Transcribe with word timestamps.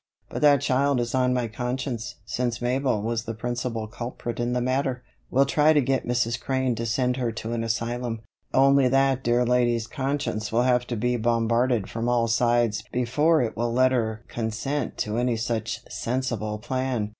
But 0.29 0.41
that 0.41 0.61
child 0.61 0.99
is 0.99 1.13
on 1.13 1.31
my 1.31 1.47
conscience, 1.47 2.15
since 2.25 2.59
Mabel 2.59 3.03
was 3.03 3.25
the 3.25 3.35
principal 3.35 3.85
culprit 3.85 4.39
in 4.39 4.53
the 4.53 4.59
matter. 4.59 5.03
We'll 5.29 5.45
try 5.45 5.73
to 5.73 5.79
get 5.81 6.07
Mrs. 6.07 6.39
Crane 6.41 6.73
to 6.73 6.87
send 6.87 7.17
her 7.17 7.31
to 7.33 7.53
an 7.53 7.63
asylum; 7.63 8.21
only 8.51 8.87
that 8.87 9.23
dear 9.23 9.45
lady's 9.45 9.85
conscience 9.85 10.51
will 10.51 10.63
have 10.63 10.87
to 10.87 10.95
be 10.95 11.17
bombarded 11.17 11.87
from 11.87 12.09
all 12.09 12.27
sides 12.27 12.81
before 12.91 13.43
it 13.43 13.55
will 13.55 13.71
let 13.73 13.91
her 13.91 14.23
consent 14.27 14.97
to 14.97 15.19
any 15.19 15.37
such 15.37 15.81
sensible 15.87 16.57
plan. 16.57 17.09